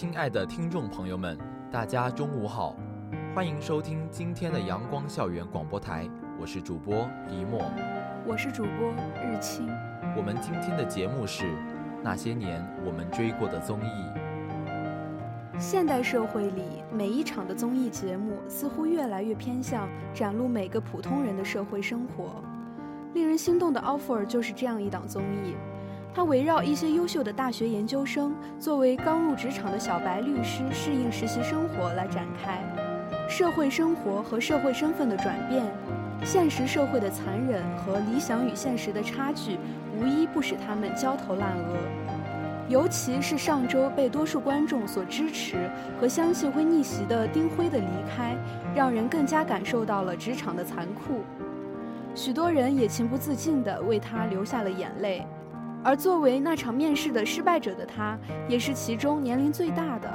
[0.00, 1.36] 亲爱的听众朋友们，
[1.70, 2.74] 大家中午好，
[3.34, 6.08] 欢迎收听今天的阳光校园广播台，
[6.40, 7.60] 我是主播黎墨，
[8.26, 9.68] 我是主播日清。
[10.16, 11.54] 我们今天的节目是
[12.02, 15.58] 那些年我们追过的综艺。
[15.58, 22.42] 现代社会里，每一场的综艺节目似乎越来越偏向展露每个普通人的社会生活。
[23.12, 25.54] 令人心动的 offer 就是这样一档综艺。
[26.12, 32.60] 它围绕一些优秀的大学研究生作为刚入职场的小白律师适应实习生活来展开，
[33.28, 35.64] 社会生活和社会身份的转变，
[36.24, 39.56] 现实社会的残忍和理想与现实的差距，
[39.96, 41.76] 无一不使他们焦头烂额。
[42.68, 45.68] 尤其是上周被多数观众所支持
[46.00, 48.36] 和相信会逆袭的丁辉的离开，
[48.74, 51.22] 让人更加感受到了职场的残酷，
[52.14, 55.24] 许多人也情不自禁地为他流下了眼泪。
[55.82, 60.10] 而作为那场面试的失败者的他，也是其中年龄最大的。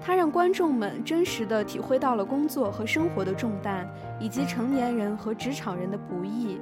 [0.00, 3.88] 他让观众们真实地体会到了工作和生活的重担，
[4.20, 6.60] 以及成年人和职场人的不易。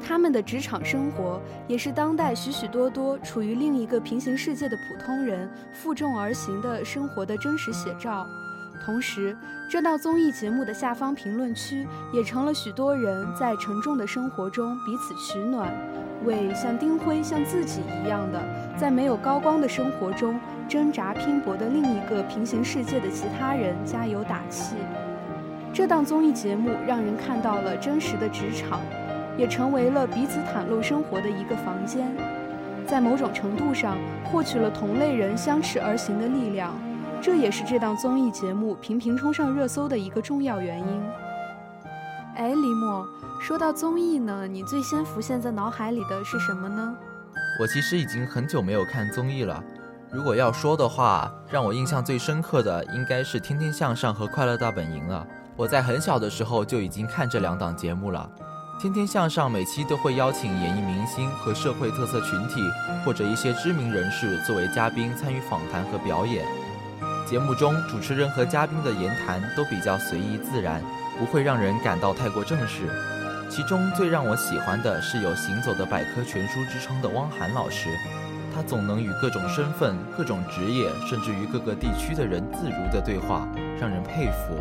[0.00, 8.26] 他们的职场生活，也是当代许许多多处于另一个平行世界的普通人负重而行的生活的真实写照。
[8.78, 9.36] 同时，
[9.68, 15.72] 这档综艺节目的下方评论区，也成了许多人在沉重的生活中彼此取暖。
[16.24, 18.42] 为像丁辉、像自己一样的，
[18.76, 24.74] 在没有高光的生活中挣扎拼搏的另一个平行世界的其他人加油打气。
[25.72, 28.80] 这档综艺节目让人看到了真实的职场，
[29.36, 32.10] 也成为了彼此袒露生活的一个房间，
[32.84, 36.74] 在某种程度上获取了同类人相持而行的力量。
[37.20, 41.02] 这也是这档综艺节目频频冲上热搜的一个重要原因。
[42.36, 43.06] 哎，李默。
[43.40, 46.94] 说到综艺呢，你最先浮现在脑海里的是什么呢？
[47.60, 49.62] 我其实已经很久没有看综艺了。
[50.10, 55.26] 如果要说的话，让我印象最深刻的应该是《天天向上》和《快乐大本营》了。
[55.56, 58.28] 我在很小的时候就已经看这两档节目了。
[58.80, 62.60] 《天天向上》每期都会邀请演艺明星和社会特色群体
[63.04, 66.44] 或者一些知名人士作为嘉宾参与访谈和表演。
[67.28, 70.82] 节目中主持人和嘉宾的言谈都比较随意自然，
[71.18, 72.88] 不会让人感到太过正式。
[73.50, 77.90] 其中最让我喜欢的是有“行走的百科全书”之称的汪涵老师，
[78.54, 83.46] 他总能与各种身份、各种职业，甚至于各个地区的人自如的对话，
[83.78, 84.58] 让人佩服。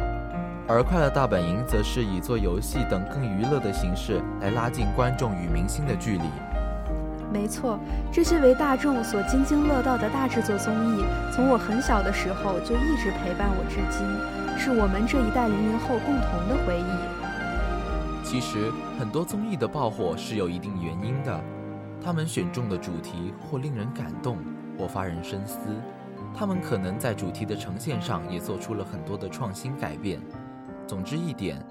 [0.68, 6.26] 而《快乐大本营》则是以做游戏等更娱乐的形式来拉近观众与明星的距离。
[7.32, 7.78] 没错，
[8.12, 14.08] 这些为大众所津津乐道的大制作综艺，从我很小的时候就一直陪伴我至今，
[14.58, 18.24] 是我们这一代零零后共同的回忆。
[18.24, 21.40] 其实很多综艺的爆火是有一定原因的，
[22.04, 24.38] 他们选中的主题或令人感动，
[24.78, 25.60] 或发人深思。
[26.36, 30.20] 他们可能在主题的呈现上也做出了很多的创新改变。
[30.86, 31.62] 总之一点，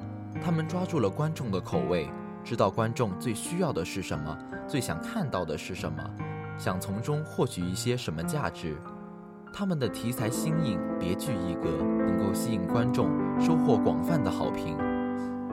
[0.45, 2.09] 他们抓住了观众的口味，
[2.47, 5.99] 知道观众最需要的是什么，最想看到的是什么，
[6.57, 8.77] 想从中获取一些什么价值。
[9.53, 11.69] 他们的题材新颖、别具一格，
[12.07, 14.79] 能够吸引观众，收获广泛的好评。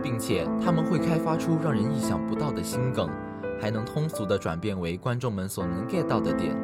[0.03, 3.09] 并且他们会开发出让人意想不到的新梗，
[3.59, 6.55] 还能通俗地转变为观众们所能 get 到的点。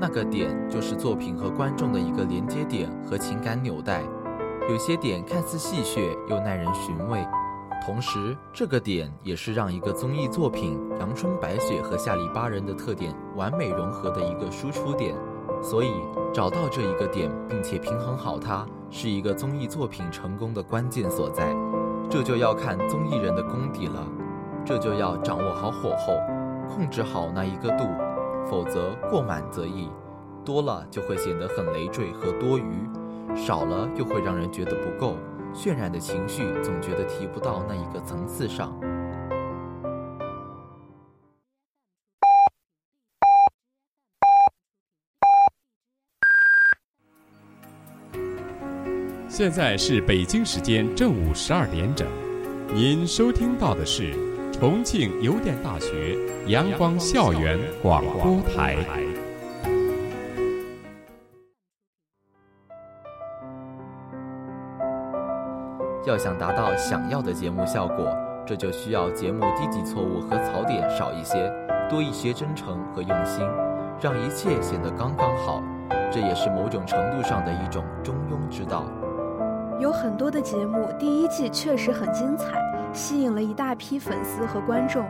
[0.00, 4.02] 那个点就是作品和观众的一个连接点和情感纽带。
[4.68, 7.24] 有些点看似戏谑又耐人寻味，
[7.84, 15.16] 同时这个点也是让一个综艺作品阳春白雪和下里巴人的特点完美融合的一个输出点。
[15.60, 15.92] 所以
[16.32, 21.52] 找到这一个点，并且平衡好它，是一个综艺作品成功的关键所在。
[22.08, 24.06] 这就要看综艺人的功底了，
[24.64, 26.14] 这就要掌握好火候，
[26.68, 27.84] 控制好那一个度，
[28.48, 29.88] 否则过满则溢，
[30.44, 32.88] 多了就会显得很累赘和多余，
[33.34, 35.16] 少了又会让人觉得不够，
[35.54, 38.72] 渲染的情绪总觉得提不到那一个层次上。
[49.28, 52.06] 现在是北京时间正午十二点整，
[52.74, 54.14] 您收听到的是
[54.52, 56.16] 重庆邮电大学
[56.46, 58.76] 阳光校园广播台。
[66.12, 68.14] 要想达到想要的节目效果，
[68.44, 71.50] 这就需要节目低级错误和槽点少一些，
[71.88, 73.42] 多一些真诚和用心，
[73.98, 75.62] 让一切显得刚刚好。
[76.10, 78.84] 这也是某种程度上的一种中庸之道。
[79.80, 82.60] 有很多的节目第一季确实很精彩，
[82.92, 85.06] 吸引了一大批粉丝和观众，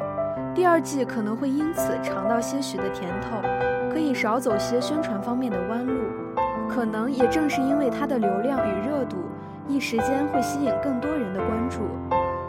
[0.54, 3.42] 第二季可能会因此尝到些许的甜头，
[3.92, 5.94] 可以少走些宣传方面的弯路。
[6.68, 9.16] 可能也正是因为它的流量与热度。
[9.72, 11.80] 一时间会吸引更多人的关注，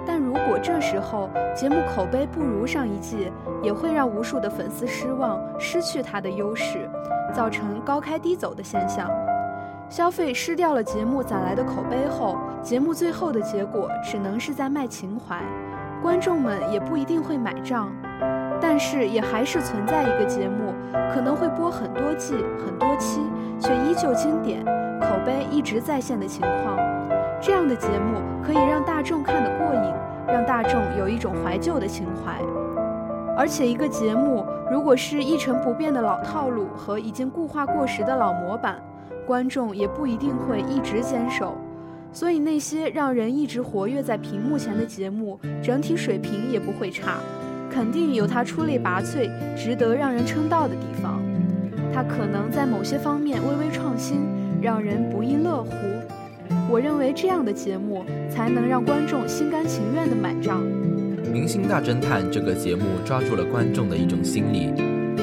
[0.05, 3.31] 但如果这时候节目口碑不如上一季，
[3.61, 6.89] 也会让无数的粉丝失望，失去它的优势，
[7.33, 9.09] 造成高开低走的现象。
[9.87, 15.39] 消费失掉了节目攒来的口碑后，节目最后的结果只能是在卖情怀，
[16.01, 17.89] 观众们也不一定会买账。
[18.59, 20.73] 但是也还是存在一个节目，
[21.13, 22.33] 可能会播很多季、
[22.65, 23.21] 很多期，
[23.59, 24.65] 却依旧经典，
[24.99, 26.92] 口碑一直在线的情况。
[27.45, 29.93] 这样的节目可以让大众看得过瘾，
[30.25, 32.39] 让大众有一种怀旧的情怀。
[33.37, 38.77] 而且，一个节目如果是一成不变的老套路和已经固化过时的老模板，
[39.27, 41.53] 观众也不一定会一直坚守。
[42.13, 47.17] 所以，那些让人一直活跃在屏幕前的节目，整体水平也不会差，
[47.69, 51.19] 肯定有它出类拔萃、值得让人称道的地方。
[51.93, 54.21] 它可能在某些方面微微创新，
[54.61, 55.71] 让人不亦乐乎。
[56.73, 60.63] 我认为这样的节目才能让观众心甘情愿地买账。
[61.31, 64.73] 《明星大侦探》这个节目抓住了观众的一种心理，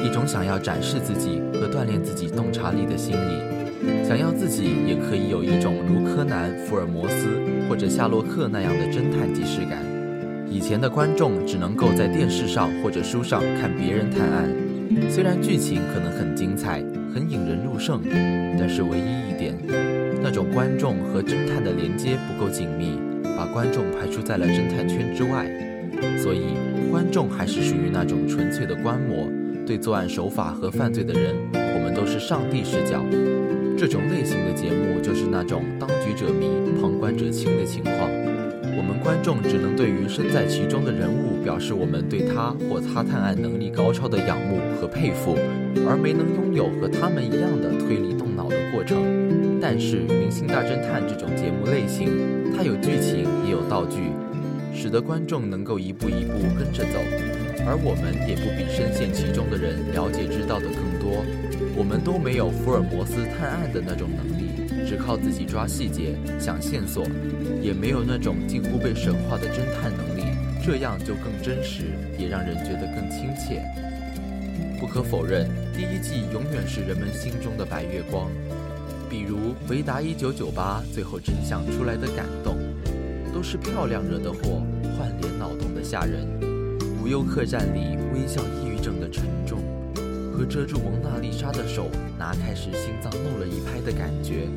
[0.01, 7.27] 一种想要展示自己和锻炼自己洞察力的心理，想要自己也可以有一种如柯南、福尔摩斯
[7.67, 9.83] 或者夏洛克那样的侦探即视感。
[10.49, 14.49] 以前的观众只能够在电视上或者书上看别人探案，
[15.09, 16.81] 虽然剧情可能很精彩、
[17.13, 18.01] 很引人入胜，
[18.57, 19.90] 但是唯一一点。
[20.31, 22.97] 这种观众和侦探的连接不够紧密，
[23.35, 25.45] 把观众排除在了侦探圈之外，
[26.17, 26.55] 所以
[26.89, 29.29] 观众还是属于那种纯粹的观摩。
[29.67, 33.03] 对作案手法和犯罪的人，我们都是上帝视角。
[33.77, 36.47] 这种类型的节目就是那种当局者迷，
[36.79, 37.93] 旁观者清的情况。
[38.77, 45.35] 我们观众只能对于身在其中的人物表示我们对他或他探案能力高超的仰慕和佩服，
[45.85, 49.20] 而没能拥有和他们一样的推理动脑的过程。
[49.61, 52.09] 但是《明星大侦探》这种节目类型，
[52.57, 54.11] 它有剧情也有道具，
[54.73, 56.97] 使得观众能够一步一步跟着走，
[57.67, 61.23] 而我们也不比深陷其中的人了解知道的更多。
[61.77, 67.05] 我们都没有福尔摩斯探案的那种能力，只靠自己抓细节、想线索，
[67.61, 70.23] 也没有那种近乎被神化的侦探能力，
[70.65, 71.83] 这样就更真实，
[72.17, 73.61] 也让人觉得更亲切。
[74.79, 78.27] 不可否认，第一季永远是人们心中的白月光。
[79.69, 82.57] 《回答一九九八》，最后真相出来的感动，
[83.33, 84.63] 都是漂亮惹的祸，
[84.97, 86.27] 换脸脑洞的吓人。
[87.01, 89.59] 无忧客栈里微笑抑郁症的沉重，
[90.33, 94.47] 和遮住蒙娜丽莎的手拿开时心脏漏了一拍的感觉，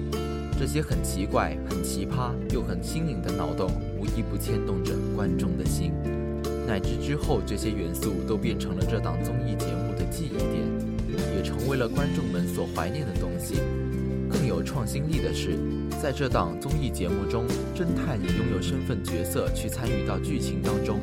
[0.59, 5.93] 这些很奇怪、很奇葩又很新颖的脑洞，无一不牵动着观众的心，
[6.67, 13.61] 乃至之后这些元素都变成了这档综艺节目的记忆点，也成为了观众们所怀念的东西。
[14.35, 15.57] 更有创新力的是，
[16.03, 20.99] 在这档综艺节目中，侦探也拥有身份角色去参与到剧情当中，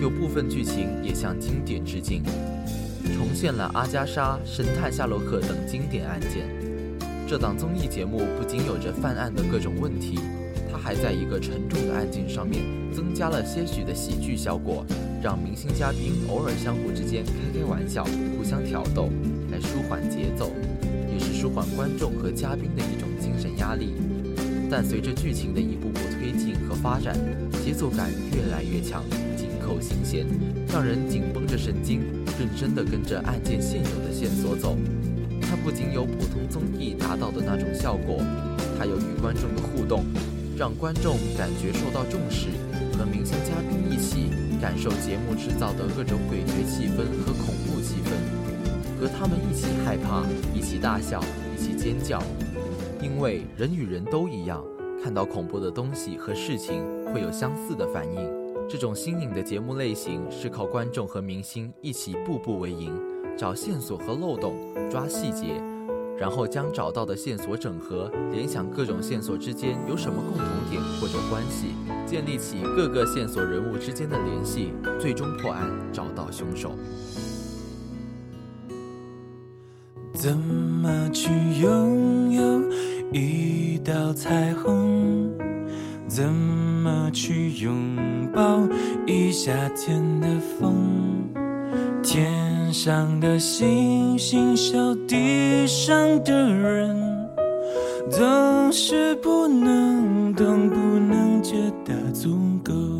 [0.00, 2.22] 有部分剧情也向经典致敬，
[3.14, 6.48] 重现了阿加莎、神探夏洛克等经典案件。
[7.28, 10.18] 这档综艺节目不仅有着犯案的各种问题，
[10.72, 14.86] 它还在一个沉重的案件上面增加了些许的喜剧效果，
[15.22, 18.04] 让明星嘉宾偶尔相互之间开开玩笑，
[18.36, 19.10] 互相挑逗，
[19.52, 20.50] 来舒缓节奏。
[21.20, 23.92] 是舒缓观众和嘉宾的一种精神压力，
[24.70, 27.14] 但随着剧情的一步步推进和发展，
[27.64, 29.04] 节奏感越来越强，
[29.36, 30.26] 紧扣心弦，
[30.72, 32.00] 让人紧绷着神经，
[32.38, 34.76] 认真地跟着案件现有的线索走。
[35.42, 38.22] 它不仅有普通综艺达到的那种效果，
[38.78, 40.04] 还有与观众的互动，
[40.56, 42.48] 让观众感觉受到重视，
[42.96, 48.39] 和明星嘉宾一起感受节目制造的各种诡谲气氛和恐怖气氛。
[49.00, 50.22] 和他们一起害怕，
[50.54, 51.24] 一起大笑，
[51.56, 52.22] 一起尖叫，
[53.00, 54.62] 因为人与人都一样，
[55.02, 58.30] 看到恐怖的东西和事情会有相似的反应。
[58.68, 62.92] 这种新颖的节目类型是靠观众和明星一起步步为营，
[63.38, 64.54] 找线索和漏洞，
[64.90, 65.54] 抓细节，
[66.18, 71.68] 然后将找到的线索整合，联想各种线索之间有什么共同点或者关系，
[72.06, 76.72] 建立起各个线索人物之间的联系，最终破案，找到凶手。
[80.20, 81.30] 怎么去
[81.62, 82.60] 拥有
[83.10, 85.32] 一道彩虹？
[86.06, 87.96] 怎么去拥
[88.30, 88.68] 抱
[89.06, 90.76] 一夏天的风？
[92.02, 96.94] 天上的星星，笑地上的人，
[98.10, 102.99] 总是不能懂，不能觉得足够。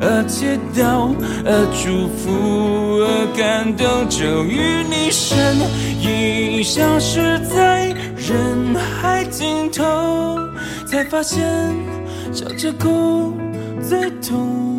[0.00, 2.30] 而祈祷，而祝福，
[3.02, 5.56] 而感动，终于你身
[6.00, 10.38] 影消失在人海尽头，
[10.86, 11.44] 才发现
[12.32, 13.32] 笑着哭
[13.80, 14.75] 最痛。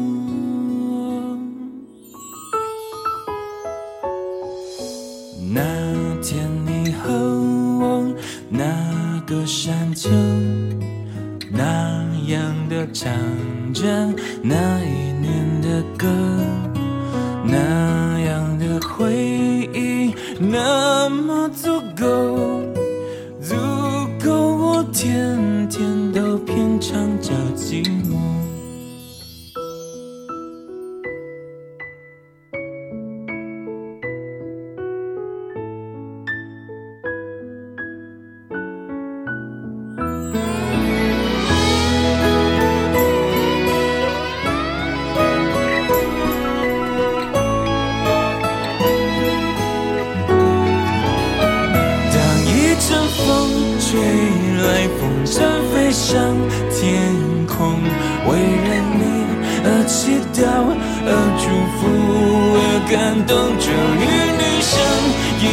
[53.90, 55.40] 吹来，风筝
[55.72, 56.12] 飞上
[56.70, 56.84] 天
[57.48, 57.80] 空，
[58.28, 58.30] 为
[58.68, 59.02] 了你
[59.64, 60.44] 而祈祷，
[61.08, 61.88] 而祝福，
[62.60, 62.94] 而感
[63.26, 63.66] 动，终
[63.96, 64.76] 于你身
[65.42, 65.48] 影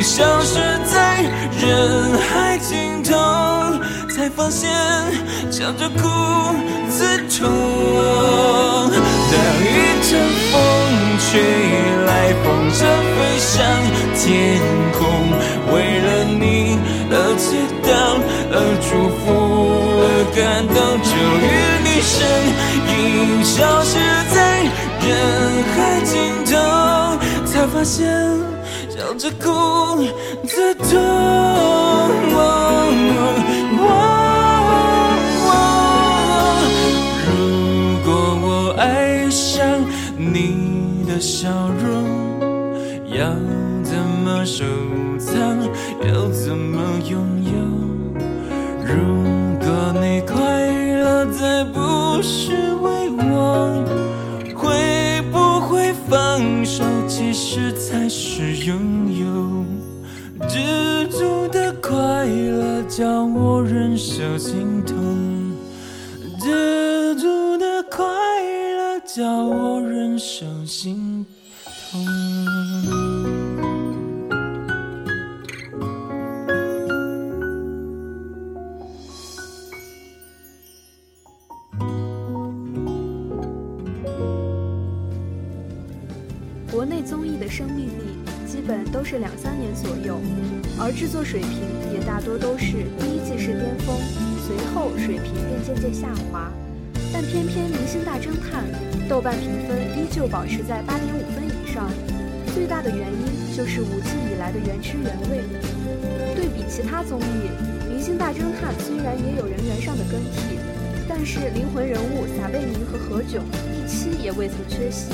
[0.00, 0.54] 消失
[0.86, 0.94] 在
[1.58, 3.10] 人海尽头，
[4.08, 4.70] 才发现
[5.50, 6.06] 笑着哭
[6.96, 7.50] 最痛。
[9.32, 9.34] 当
[9.66, 9.66] 一
[10.06, 10.10] 阵
[10.52, 10.54] 风
[11.18, 11.28] 吹
[12.06, 12.08] 来，
[12.44, 12.78] 风筝
[13.16, 13.50] 飞上
[14.14, 14.22] 天
[21.20, 21.46] 与
[21.84, 22.16] 你身
[22.88, 22.98] 影
[23.44, 23.92] 消失
[24.34, 24.36] 在
[25.06, 25.08] 人
[25.74, 26.12] 海尽
[26.46, 26.52] 头，
[27.44, 27.98] 才发现
[28.88, 29.44] 笑着哭
[30.46, 30.88] 最痛。
[37.26, 37.30] 如
[38.04, 38.08] 果
[38.42, 38.46] 我
[38.78, 38.84] 爱
[39.30, 39.58] 上
[40.16, 41.48] 你的笑
[41.82, 41.84] 容，
[43.06, 43.18] 要
[43.82, 43.92] 怎
[44.24, 44.64] 么收
[45.18, 45.34] 藏？
[46.06, 46.69] 要怎么
[52.20, 53.82] 不是为我，
[54.54, 56.84] 会不会放手？
[57.08, 58.76] 其实才是拥
[59.18, 59.64] 有。
[60.46, 64.98] 知足的快乐叫我忍受心痛，
[66.38, 71.09] 知足的快乐叫我忍受心
[91.30, 91.62] 水平
[91.94, 93.94] 也大多都是第一季是巅峰，
[94.42, 96.50] 随后水平便渐渐下滑。
[97.12, 98.64] 但偏偏《明星大侦探》
[99.08, 101.88] 豆瓣评分依旧保持在八点五分以上，
[102.52, 105.46] 最大的原因就是五季以来的原汁原味。
[106.34, 107.46] 对比其他综艺，
[107.88, 110.58] 《明星大侦探》虽然也有人员上的更替，
[111.08, 113.38] 但是灵魂人物撒贝宁和何炅
[113.70, 115.12] 一期也未曾缺席。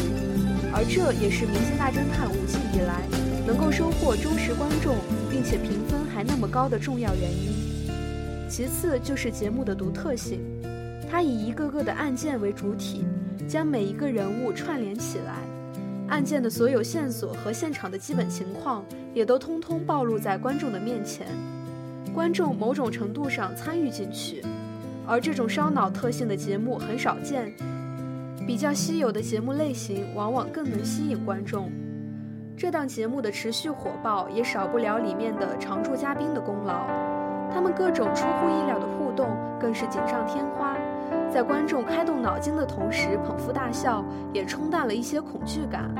[0.72, 3.04] 而这也是《明星大侦探》五季以来
[3.46, 4.96] 能够收获忠实观众，
[5.30, 7.52] 并且评分还那么高的重要原因。
[8.48, 10.40] 其次就是节目的独特性，
[11.08, 13.04] 它以一个个的案件为主体，
[13.46, 15.42] 将每一个人物串联起来，
[16.08, 18.84] 案件的所有线索和现场的基本情况
[19.14, 21.26] 也都通通暴露在观众的面前，
[22.12, 24.42] 观众某种程度上参与进去。
[25.06, 27.54] 而这种烧脑特性的节目很少见。
[28.44, 31.70] 比较稀有的节目类型，往往更能吸引观众。
[32.58, 36.86] 这档节目的持续火爆，也少不了里面的常驻嘉宾的功劳。
[37.52, 39.28] 他们各种出乎意料的互动，
[39.60, 40.74] 更是锦上添花。
[41.30, 45.94] 在观众开动脑筋的同时，捧腹大笑，也冲淡了一些恐惧感。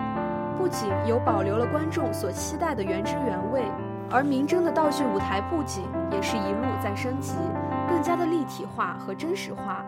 [0.56, 3.62] 不仅有保留了观众所期待的原汁原味，
[4.10, 7.34] 而明侦的道具舞台布景也是一路在升级，
[7.86, 9.84] 更加的立体化和真实化。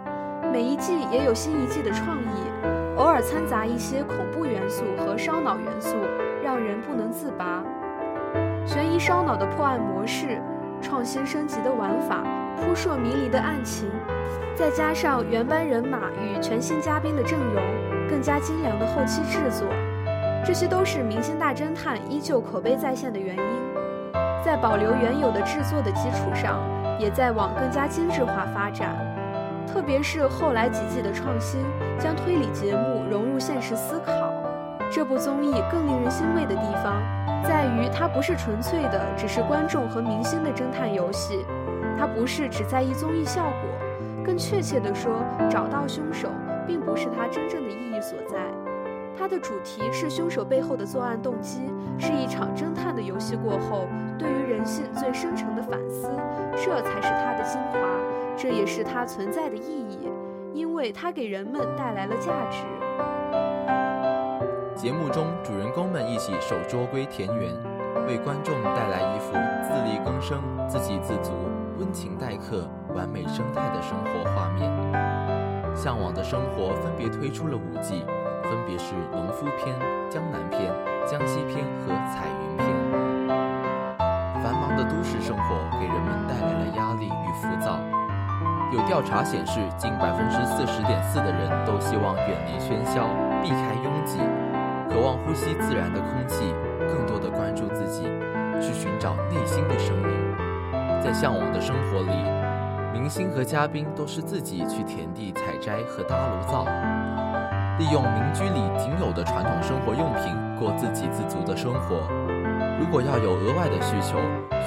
[0.52, 5.96] 每一季也有新一季的创意，偶尔掺杂一些恐怖元素和烧脑元素，
[6.58, 7.62] 让人不能自拔。
[8.66, 10.42] 悬疑烧脑的破案模式，
[10.82, 12.24] 创新升级的玩法，
[12.56, 13.88] 扑朔迷离的案情，
[14.56, 17.62] 再加上原班人马与全新嘉宾的阵容，
[18.10, 19.68] 更加精良的后期制作，
[20.44, 24.12] 这些都是《明星大侦探》依旧口碑在线的原因。
[24.44, 26.58] 在保留原有的制作的基础上，
[26.98, 28.96] 也在往更加精致化发展。
[29.64, 31.60] 特别是后来几季的创新，
[32.00, 34.27] 将推理节目融入现实思考。
[34.90, 37.02] 这部综艺更令人欣慰的地方，
[37.44, 41.44] 在于它不是纯粹的只是观众和明星的侦探游戏，
[41.96, 46.28] 它不是只在意综艺效果，更确切地说，找到凶手
[46.66, 48.38] 并不是它真正的意义所在。
[49.16, 53.86] 它的主题是凶手背后的作案动机，是一场侦探的游戏过后
[54.18, 56.08] 对于人性最深沉的反思，
[56.56, 57.78] 这才是它的精华。
[58.36, 60.08] 这也是它存在的意义，
[60.54, 62.58] 因为它给人们带来了价值。
[64.78, 67.52] 节目中，主人公们一起守捉归田园，
[68.06, 69.32] 为观众带来一幅
[69.66, 71.32] 自力更生、自给自足、
[71.80, 74.70] 温情待客、完美生态的生活画面。
[75.74, 78.04] 向往的生活分别推出了五季，
[78.44, 79.74] 分别是农夫篇、
[80.08, 80.72] 江南篇、
[81.04, 82.68] 江西篇和彩云篇。
[84.40, 87.80] 繁忙的都市生活给人们带来了压力与浮躁。
[88.70, 93.08] 有调查显示，近百分之四十点四的人都希望远离喧嚣，
[93.42, 94.20] 避开拥挤，
[94.98, 96.52] 渴望呼吸自然的空气，
[96.88, 98.02] 更多的关注自己，
[98.60, 100.08] 去寻找内心的声音。
[101.00, 102.10] 在向往的生活里，
[102.92, 106.64] 明星和嘉宾都是自己去田地采摘和搭炉灶，
[107.78, 112.02] 利用民居里仅有的传统生活用品过自给自足的生活。
[112.80, 114.18] 如果要有额外的需求，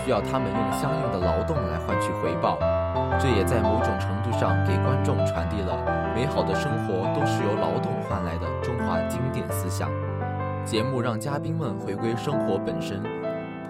[0.02, 2.58] 需要他们用相应的劳动来换取回报。
[3.20, 5.76] 这也在某种程度上给观众传递了
[6.16, 9.92] 美好的生活都是由劳动换来的中华经典思想。
[10.72, 13.04] 节目让嘉宾们回归生活本身，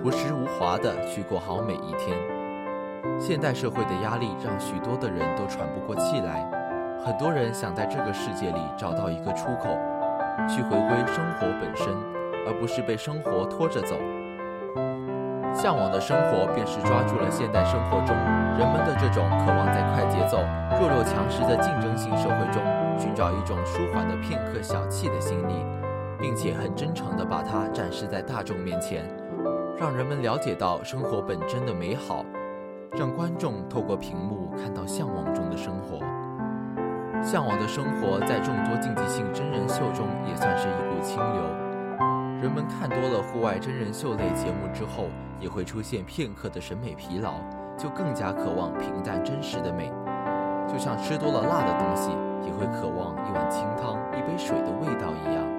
[0.03, 2.15] 朴实无华地去过好每一天。
[3.19, 6.47] 现代社会的压力让许多的人都喘不过气来，
[7.03, 9.75] 很多人想在这个世界里找到一个出口，
[10.47, 11.87] 去回归生活本身，
[12.45, 13.95] 而不是被生活拖着走。
[15.55, 18.15] 向往的生活，便是抓住了现代生活中
[18.61, 20.37] 人们的这种渴望在快节奏、
[20.77, 22.61] 弱肉强食的竞争性社会中，
[22.95, 25.65] 寻找一种舒缓的片刻小憩的心理，
[26.21, 29.03] 并且很真诚地把它展示在大众面前，
[29.77, 32.23] 让人们了解到生活本真的美好，
[32.91, 35.99] 让观众透过屏幕看到向往中的生活。
[37.23, 41.41] 向往的生活在众多竞技性真人秀中也算是一股清流。
[42.41, 45.05] 人们看多了户外真人秀类节目之后，
[45.39, 47.33] 也会出现片刻的审美疲劳，
[47.77, 49.91] 就更加渴望平淡真实的美。
[50.67, 52.09] 就像吃多了辣的东西，
[52.45, 55.50] 也会渴望一碗清汤、一杯水的味道一样。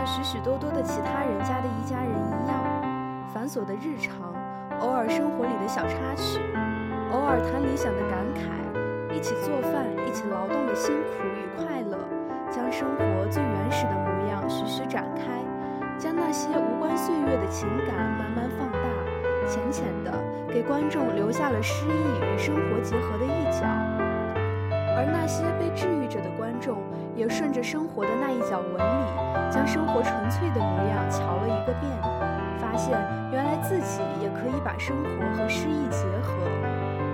[0.00, 2.56] 像许许多多的其他人家的一家人一样，
[3.34, 4.32] 繁琐的日常，
[4.80, 6.40] 偶尔生活里的小插曲。
[7.12, 8.48] 偶尔谈理想的感慨，
[9.14, 11.98] 一起做饭，一起劳动的辛苦与快乐，
[12.48, 15.44] 将生活最原始的模样徐徐展开，
[15.98, 18.80] 将那些无关岁月的情感慢慢放大，
[19.46, 20.10] 浅浅的
[20.48, 23.66] 给观众留下了诗意与生活结合的一角。
[24.96, 26.78] 而那些被治愈着的观众，
[27.16, 31.90] 也顺着生活的那一角纹理，将生活纯粹的模样瞧了一个遍，
[32.58, 32.98] 发现
[33.32, 36.32] 原来自己也可以把生活和诗意结合。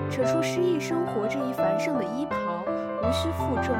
[0.09, 2.37] 扯出诗意生活这一繁盛的衣袍，
[3.03, 3.75] 无需负重，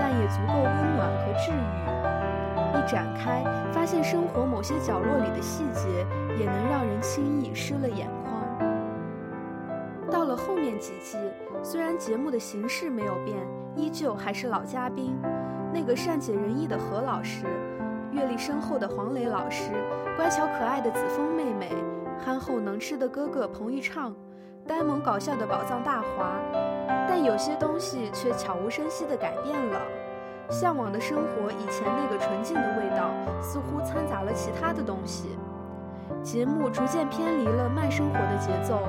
[0.00, 1.54] 但也足够温暖和治愈。
[2.72, 6.06] 一展开，发现生活某些角落里的细节，
[6.38, 8.32] 也能让人轻易湿了眼眶。
[10.10, 11.18] 到了后面几季，
[11.62, 13.36] 虽然节目的形式没有变，
[13.74, 15.14] 依旧还是老嘉宾，
[15.76, 17.44] 那个善解人意的何老师，
[18.10, 19.72] 阅历深厚的黄磊老师，
[20.16, 21.70] 乖巧可爱的子枫妹妹，
[22.18, 24.14] 憨厚能吃的哥哥彭昱畅。
[24.66, 26.32] 呆萌搞笑的宝藏大华，
[27.06, 29.78] 但有些东西却悄无声息地改变了。
[30.48, 33.10] 向往的生活以前那个纯净的味道，
[33.42, 35.36] 似乎掺杂了其他的东西。
[36.22, 38.80] 节目逐渐偏离了慢生活的节奏，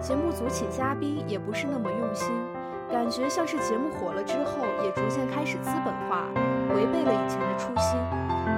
[0.00, 2.32] 节目组请嘉宾也不是那么用心，
[2.92, 6.28] 感觉像是节目火了之后，也逐渐开始资本化，
[6.76, 7.98] 违背了以前的初心，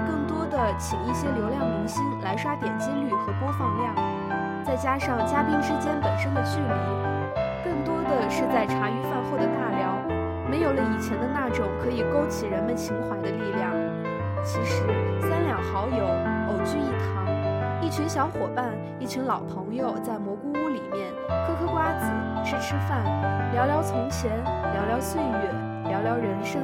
[0.08, 3.94] 更多的请一些流量明星来刷点击率和播放量，
[4.66, 6.66] 再加上嘉宾之间本身的距离，
[7.62, 10.02] 更多的是在茶余饭后的大聊，
[10.50, 13.70] 没有了以前的那种可以勾起人们情怀的力量。
[14.42, 14.82] 其实
[15.22, 16.04] 三两好友
[16.50, 17.23] 偶聚一堂，
[17.84, 21.12] 一群小伙伴，一群老朋友在蘑菇屋里面
[21.46, 22.10] 嗑嗑瓜子，
[22.42, 23.04] 吃吃饭，
[23.52, 24.42] 聊聊从前，
[24.72, 25.54] 聊聊岁月，
[25.90, 26.62] 聊聊人生，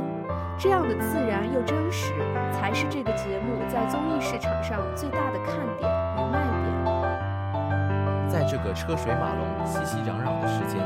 [0.59, 2.15] 这样的自然又真实，
[2.55, 8.27] 才是这个节目在综艺市场上最大的看点与卖点。
[8.27, 10.81] 在这个车水马龙、熙熙攘攘的时间，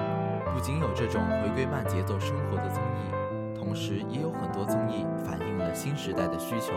[0.53, 6.73] 不仅有这种回归慢节奏生活的综艺，同时也有很多综艺反映了新时代的需求。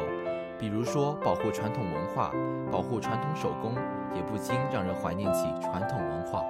[0.60, 2.32] 比如说，保护传统文化，
[2.72, 3.76] 保护传统手工，
[4.15, 6.41] 也不禁让人怀念起传统文化。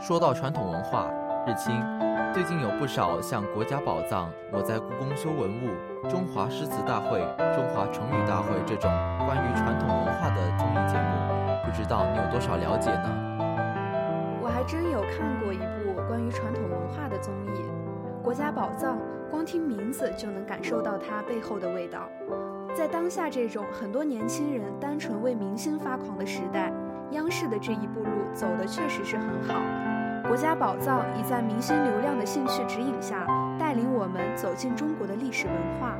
[0.00, 1.10] 说到传统文化，
[1.46, 1.84] 日清
[2.32, 5.68] 最近有不少像《国家宝藏》《我在故宫修文物》
[6.10, 7.20] 《中华诗词大会》
[7.54, 8.90] 《中华成语大会》这种
[9.26, 11.12] 关于传统文化的综艺节目，
[11.62, 13.08] 不知道你有多少了解呢？
[14.40, 17.45] 我还真有看过一部关于传统文化的综艺
[18.26, 18.98] 《国家宝藏》，
[19.30, 22.10] 光听名字就能感受到它背后的味道。
[22.74, 26.72] 在当下这种很多年轻人单纯为明星发狂的时代，
[27.12, 29.54] 央视的这一步路走的确实是很好。
[30.26, 33.24] 国家宝藏已在明星流量的兴趣指引下，
[33.60, 35.96] 带领我们走进中国的历史文化。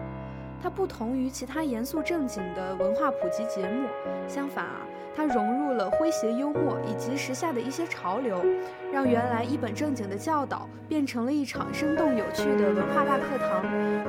[0.61, 3.87] 它不同于其他严肃正经的文化普及节目，
[4.27, 4.81] 相反啊，
[5.17, 8.45] 它融入了诙谐幽默以及时下的一些潮流，
[8.93, 13.65] 让原来一本正经的教导变成了一场生动有趣的文化大课堂，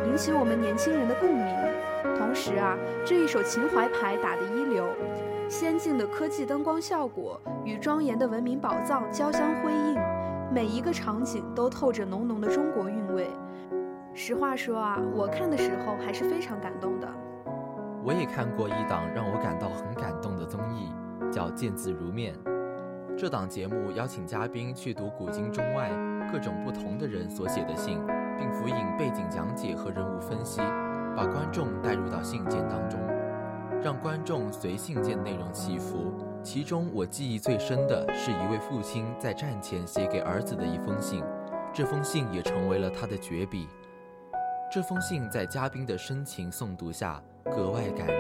[0.08, 1.46] 引起我们年轻人的共鸣。
[2.18, 4.86] 同时啊，这一手情怀牌打得一流，
[5.48, 9.98] 先进的科技灯光效果与庄严的文明宝藏交相辉映，
[10.52, 13.30] 每一个场景都透着浓浓的中国韵味。
[14.14, 17.08] 实话说啊，我看的时候还是非常感动的。
[18.08, 20.90] 我也看过一档让我感到很感动的综艺，
[21.30, 22.34] 叫《见字如面》。
[23.18, 25.92] 这档节目邀请嘉宾去读古今中外
[26.32, 28.00] 各种不同的人所写的信，
[28.38, 30.62] 并辅以背景讲解和人物分析。
[31.18, 32.98] 把观众带入到信件当中，
[33.84, 36.14] 让观众随信件内容起伏。
[36.42, 41.22] 其中我记忆最深的是一位父亲在战前写给儿子的一封信，
[41.74, 43.68] 这封信也成为了他的绝笔。
[44.72, 47.22] 这封信在嘉宾的深情诵读下
[47.56, 48.18] 格外感人，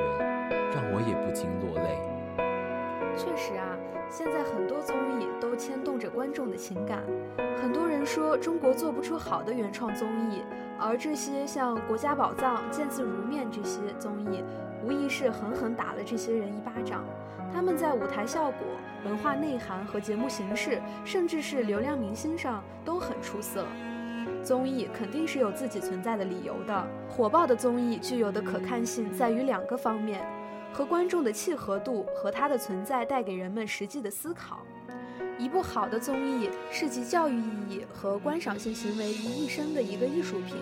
[0.71, 1.99] 让我也不禁落泪。
[3.15, 3.77] 确实啊，
[4.09, 7.03] 现在很多综艺都牵动着观众的情感。
[7.61, 10.43] 很多人说中国做不出好的原创综艺。
[10.79, 14.43] 而这些像《国家宝藏》《见字如面》这些综艺，
[14.85, 17.03] 无疑是狠狠打了这些人一巴掌。
[17.51, 18.67] 他们在舞台效果、
[19.03, 23.65] 文化内涵和节目形式，甚至是流量明星上都很出色。
[24.47, 26.87] 综艺肯定是有自己存在的理由的。
[27.09, 30.25] 火爆的综艺具有的可看性在于两个方面：
[30.71, 34.61] 和观众的契合度和它的存在带给人们实际的思考。
[35.37, 40.55] 一部好的综艺是集教育意义和观赏性行为于一身的一个艺术品。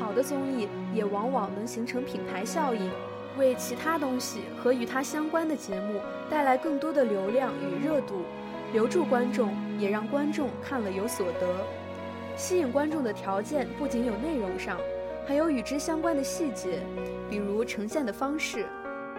[0.00, 2.90] 好的综艺也往往能形成品牌效应，
[3.36, 8.22] 为其他东西和与它相关的节目带来更多的流量与热度，
[8.72, 11.81] 留住观众，也让观众看了有所得。
[12.36, 14.78] 吸引观众的条件不仅有内容上，
[15.26, 16.80] 还有与之相关的细节，
[17.30, 18.66] 比如呈现的方式。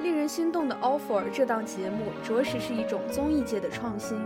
[0.01, 4.17] 令人心动的 offer 这档节目着实是一种综艺界的创新。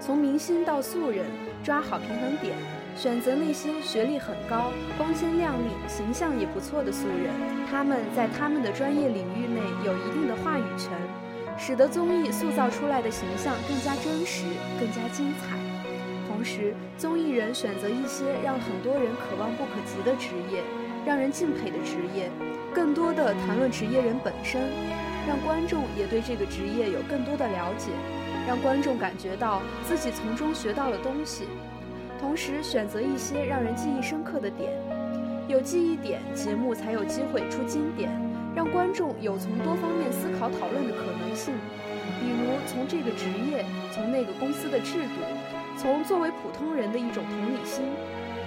[0.00, 1.26] 从明星到素人，
[1.62, 2.56] 抓好平衡点，
[2.96, 7.34] 选择那些学历很高、光鲜亮丽、形象也不错的素人，
[7.68, 10.92] 他们在他们的专业领域内有一定的话语权，
[11.58, 14.44] 使得综艺塑造出来的形象更加真实、
[14.78, 15.67] 更加精彩。
[16.38, 20.62] 同时，综艺人选择一些让很多人可望不可及的职业，
[21.04, 22.30] 让人敬佩的职业，
[22.72, 24.62] 更多的谈论职业人本身，
[25.26, 27.90] 让观众也对这个职业有更多的了解。
[28.46, 31.48] 让观众感觉到自己从中学到了东西，
[32.20, 34.70] 同时选择一些让人记忆深刻的点，
[35.48, 38.08] 有记忆点，节目才有机会出经典，
[38.54, 41.52] 让观众有从多方面思考讨论的可能性。
[42.20, 45.18] 比如从这个职业，从那个公司的制度，
[45.80, 47.84] 从作为普通人的一种同理心，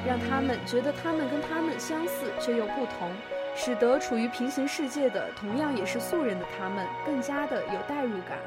[0.06, 3.10] 让他们觉得他们跟他们相似却又不同，
[3.56, 8.38] 使得处于平行世界的同样也是素人的他们更加的有代入感。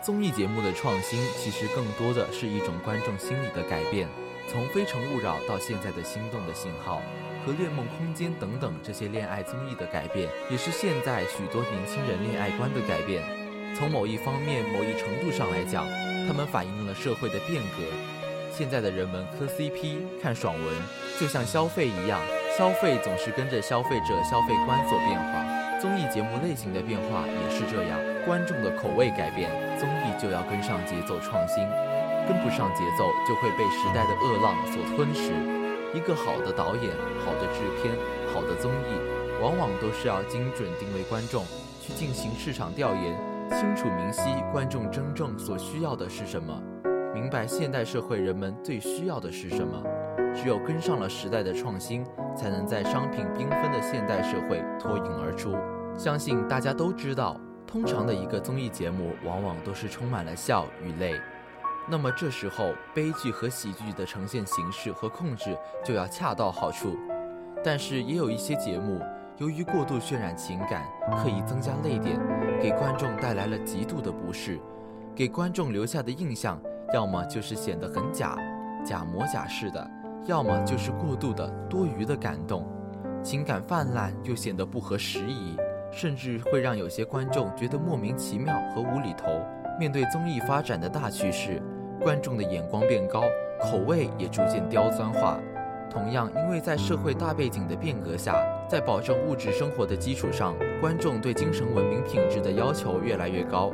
[0.00, 4.08] 综艺节目的创新，其实更多的是一种观众心理的改变。
[4.48, 7.02] 从《非诚勿扰》到现在的《心动的信号》
[7.46, 13.22] 和《恋梦空间》等等这些恋爱综艺的改变，也是现在许多年轻人恋爱观的改变。
[13.74, 15.84] 从某一方面、某一程度上来讲，
[16.26, 17.84] 他们反映了社会的变革。
[18.52, 20.64] 现在的人们磕 CP、看爽文，
[21.20, 22.20] 就像消费一样，
[22.56, 25.44] 消费总是跟着消费者消费观所变化。
[25.78, 31.62] 综艺节目类型的变化也是这样，观众的口味改变，综艺就要跟上节奏创新，
[32.26, 35.32] 跟不上节奏就会被时代的恶浪所吞噬。
[35.94, 37.94] 一个好的导演、好的制片、
[38.32, 38.96] 好的综艺，
[39.42, 41.44] 往往都是要精准定位观众，
[41.82, 43.14] 去进行市场调研，
[43.48, 46.60] 清楚明晰观众真正所需要的是什么。
[47.14, 49.82] 明白现代社会人们最需要的是什么，
[50.34, 52.04] 只有跟上了时代的创新，
[52.36, 55.56] 才能在商品缤纷的现代社会脱颖而出。
[55.96, 61.18] 相信大家都知道，通常的一个综艺节目往往都是充满了笑与泪，
[61.88, 66.94] 那么这时候悲剧和喜剧的呈现形式和控制就要恰到好处。
[67.64, 69.00] 但是也有一些节目，
[69.38, 70.84] 由于过度渲染情感，
[71.16, 72.20] 刻意增加泪点，
[72.60, 74.58] 给观众带来了极度的不适，
[75.14, 76.60] 给观众留下的印象。
[76.94, 78.36] 要么就是显得很假，
[78.84, 79.80] 假模假式的；
[80.24, 82.64] 要么就是过度的、多余的感动，
[83.22, 85.56] 情感泛滥又显得不合时宜，
[85.90, 89.26] 甚至会让有些观众觉得莫名其妙和无厘头。
[89.80, 91.60] 面对综艺发展的大趋势，
[92.00, 93.24] 观众的眼光变高，
[93.60, 95.40] 口味也逐渐刁钻化。
[95.90, 98.34] 同样，因为在社会大背景的变革下，
[98.68, 103.70] 在保证物质生活的基础上，观众对精神文明品质的要求越来越高。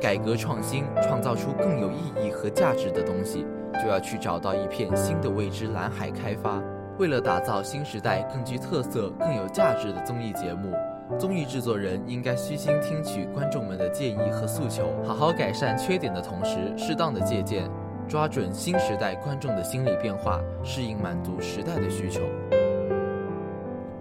[0.00, 3.44] 改革创新，创造出更有意义和价值的东西，
[3.82, 6.62] 就要去找到一片新的未知蓝海开发。
[6.98, 10.74] 为了打造新时代更具特色、更有价值的综艺节目，
[11.18, 17.70] 综艺制作人应该虚心听取观众们的建议和诉求，好好改善缺点的同时，适当的借鉴，
[18.10, 22.22] 抓准新时代观众的心理变化，适应满足时代的需求。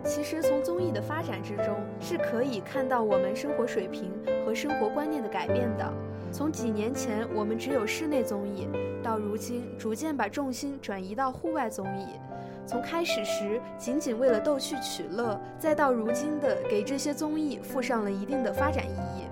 [0.04, 4.12] 其实从综艺的发展之中，是可以看到我们生活水平
[4.44, 5.94] 和生活观念的改变的。
[6.32, 8.68] 从几年前我们只有室内综艺，
[9.04, 12.20] 到如今逐渐把重心转移到户外综艺；
[12.66, 19.29] 从开始时仅仅为了逗趣取乐，再到如今的给这些综艺附上了一定的发展意义。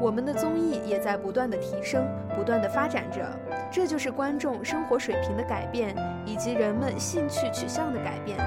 [0.00, 2.06] 我们的综艺也在不断的提升，
[2.36, 3.26] 不断的发展着。
[3.70, 8.38] 这就是观众生活水平的改变，以及人们兴趣取向的改变。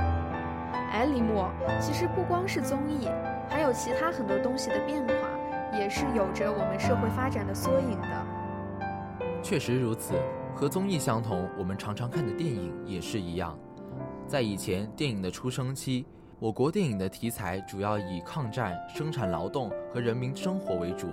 [0.92, 3.10] 哎，李默，其实不光是综艺，
[3.50, 9.28] 还有其他很多东西的变化，也是有着我们社会发展的缩影的。
[9.44, 10.14] 确实如此，
[10.56, 13.58] 和综艺相同，我们常常看的电影也是一样。
[14.26, 16.06] 在以前电影的出生期，
[16.40, 21.08] 我国电影的题材主要以抗战、生产劳动和人民生活为主。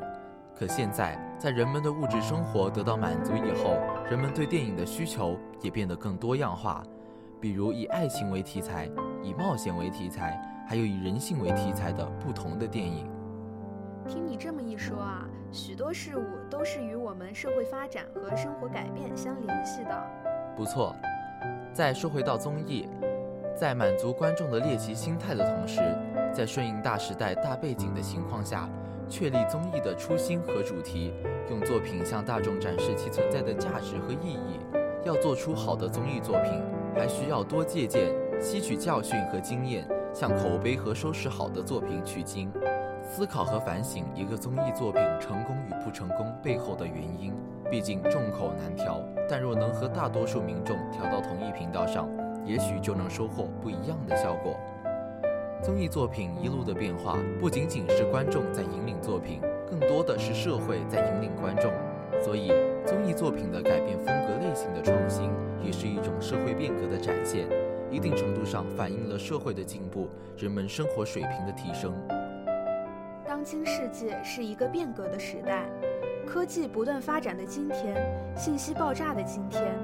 [0.58, 3.76] 可现在，在人们的物质生活得到满足以后，
[4.10, 6.82] 人们对电影的需求也变得更多样化，
[7.40, 8.88] 比如以爱情为题材。
[9.20, 13.10] 以冒险为题材，还有以人性为题材的不同的电影。
[14.06, 20.10] 听你这么一说啊，许多事物都是与我们社会发展和生活改变相联系的。
[20.56, 20.94] 不错，
[21.72, 22.88] 再说回到综艺，
[23.56, 25.80] 在满足观众的猎奇心态的同时，
[26.32, 28.68] 在顺应大时代大背景的情况下，
[29.08, 31.12] 确立综艺的初心和主题，
[31.50, 34.60] 用作品向大众展示其存在的价值和意义。
[35.04, 36.62] 要做出好的综艺作品，
[36.94, 38.12] 还需要多借鉴。
[38.40, 42.52] 吸取教训和经验，向口碑和收视好的作品取经，
[43.02, 47.34] 思考和反省一个综艺作品成功与不成功背后的原因。
[47.68, 52.08] 毕竟众口难调，但若能和大多数民众调到同一频道上，
[52.44, 54.56] 也许就能收获不一样的效果。
[55.60, 61.72] 综艺作品一路的变化，不仅仅是观众在引领作品，更多的是社会在引领观众。
[62.22, 62.52] 所以，
[62.86, 65.30] 综艺作品的改变风格类型的创新，
[65.64, 67.48] 也是一种社会变革的展现。
[67.90, 71.92] 一定程度上反映了社会的进步，人们生活水平的提升。
[73.26, 75.68] 当今世界是一个变革的时代，
[76.26, 77.96] 科技不断发展的今天，
[78.36, 79.74] 信息爆炸的今天，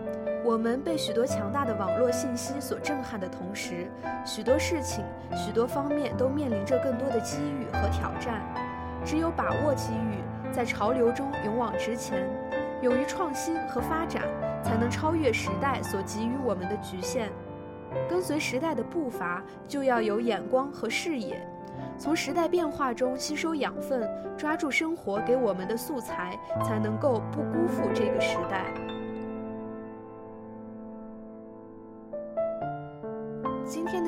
[0.44, 3.90] 我们被许多强大的网络信息所震撼的同时，
[4.26, 5.02] 许多事情、
[5.34, 8.42] 许多方面都面临着更多的机遇和挑战。
[9.06, 12.28] 只有把握机遇，在潮流中勇往直前，
[12.82, 14.22] 勇于创新和发展，
[14.62, 17.32] 才能超越时代所给予我们的局限。
[18.06, 21.40] 跟随时代的步伐，就要有眼光和视野，
[21.96, 28.93] 从时代变化中吸收养分，抓住生活给我们的素材，才能够不辜负这个时代。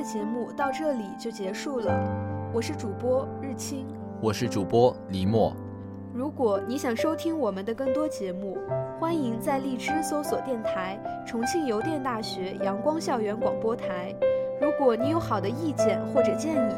[0.07, 1.93] 节目到这里就结束了，
[2.55, 3.89] 我是主播日清，
[4.23, 5.53] 我是主播黎墨。
[6.15, 8.57] 如果你想收听我们的更多节目，
[9.01, 14.15] 欢迎在荔枝搜索电台重庆邮电大学阳光校园广播台。
[14.61, 16.75] 如果你有好的意见或者建议，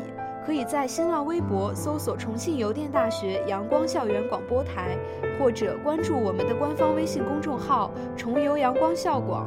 [0.46, 4.96] 可以在新浪微博搜索重庆邮电大学阳光校园广播台，
[5.38, 9.46] 或者关注我们的官方微信公众号“重游阳光校广”。